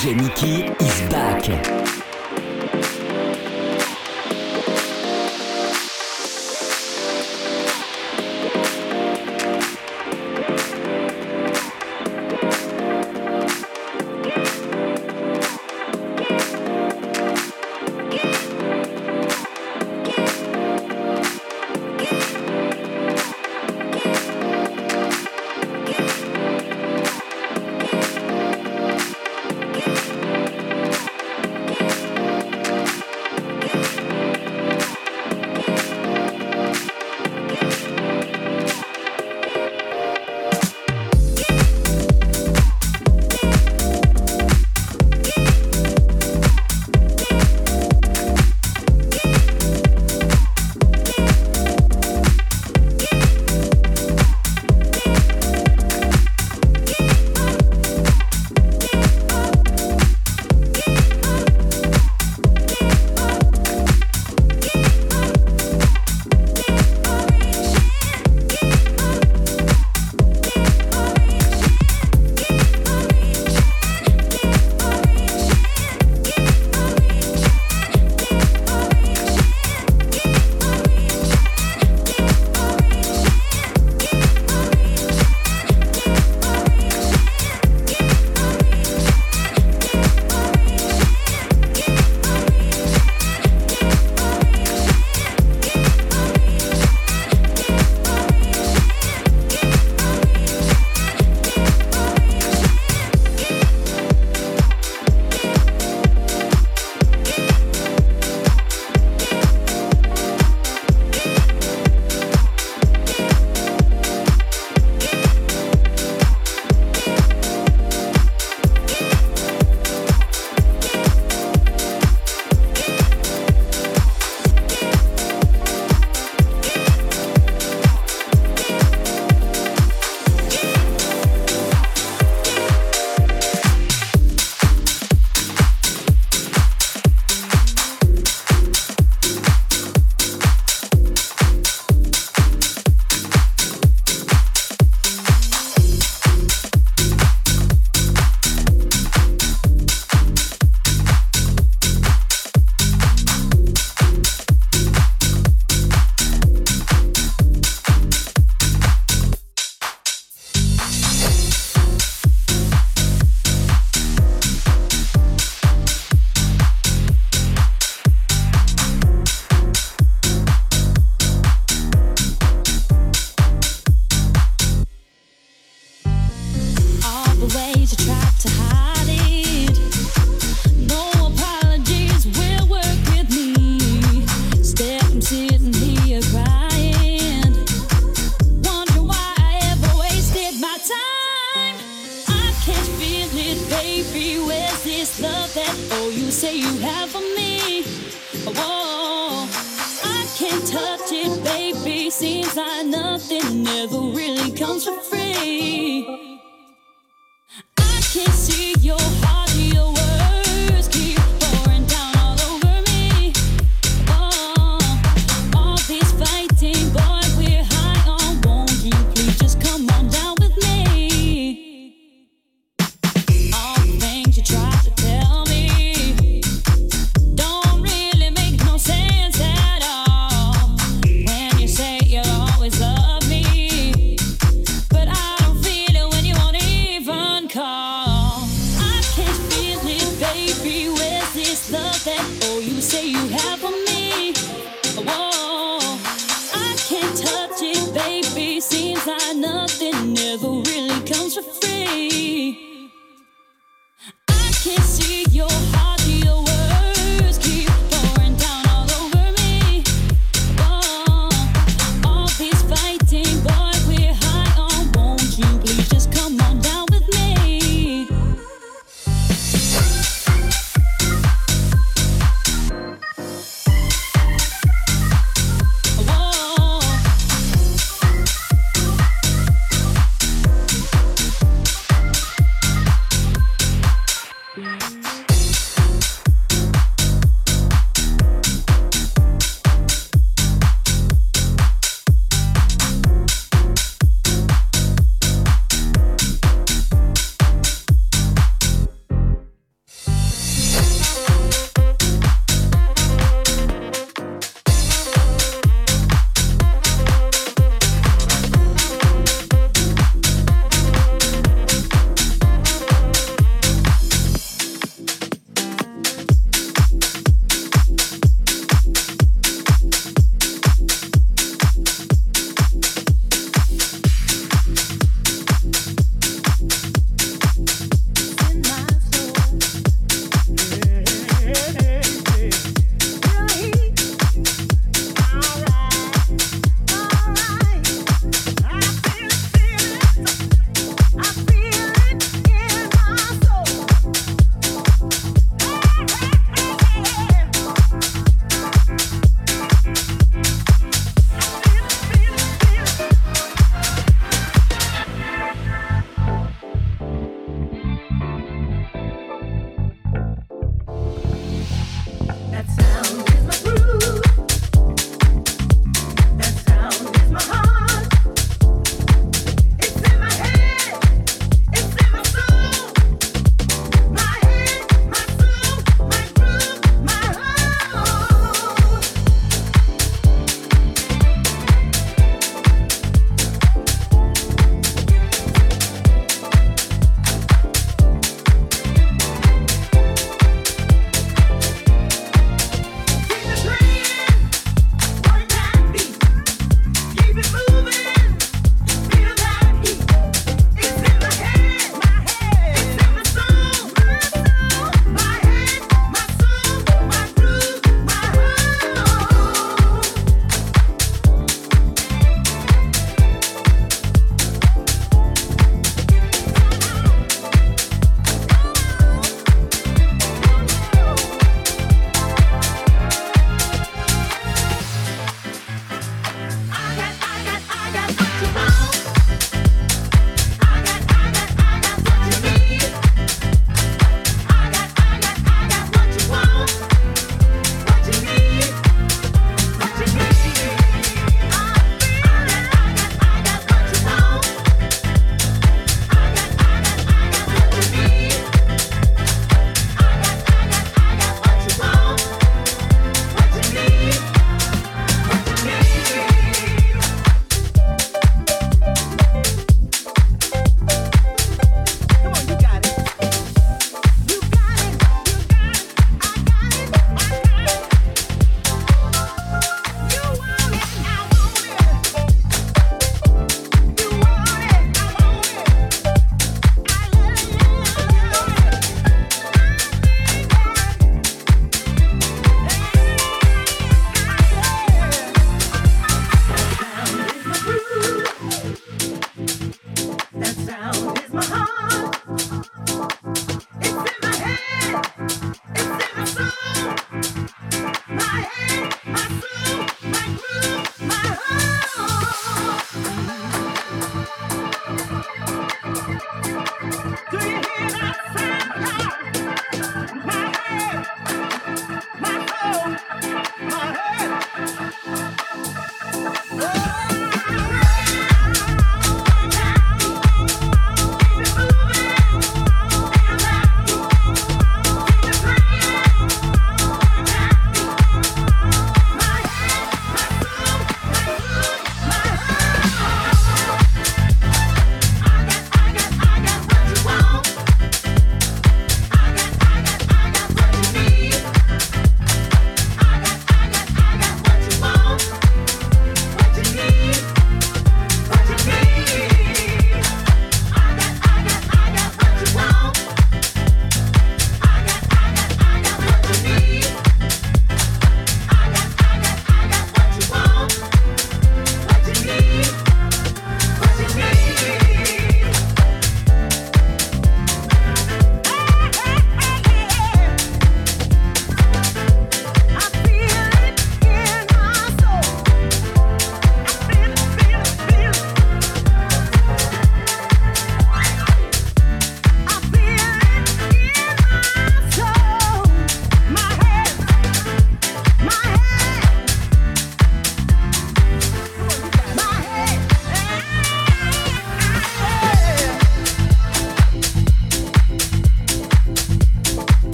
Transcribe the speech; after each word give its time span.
DJ 0.00 0.16
Mickey 0.16 0.64
is 0.82 1.10
back. 1.10 1.79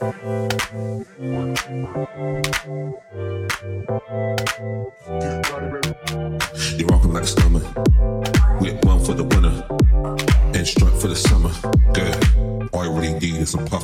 You're 0.00 0.08
walking 6.88 7.12
like 7.12 7.24
a 7.24 7.26
one 8.84 9.04
for 9.04 9.12
the 9.12 9.24
and 10.54 10.66
strut 10.66 10.94
for 10.94 11.08
the 11.08 11.16
summer. 11.16 11.50
Really 13.20 13.36
need 13.36 13.46
pop. 13.66 13.79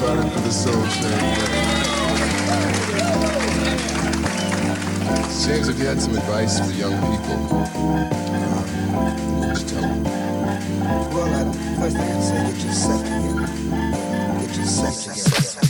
For 0.00 0.40
the 0.40 0.50
Soul 0.50 0.72
Train? 0.72 1.60
James, 5.44 5.68
if 5.68 5.78
you 5.78 5.86
had 5.86 6.00
some 6.00 6.16
advice 6.16 6.58
for 6.58 6.72
young 6.72 6.92
people, 6.92 7.36
what 8.96 9.48
would 9.48 9.58
you 9.58 9.66
tell 9.66 9.82
them? 9.82 10.04
Well, 11.12 11.28
I, 11.28 11.52
first 11.80 11.96
thing 11.96 12.12
I'd 12.12 12.22
say, 12.22 12.38
get 12.50 12.64
yourself 12.64 13.02
together. 13.02 13.46
Get 14.46 14.56
yourself 14.56 14.94
together. 15.02 15.69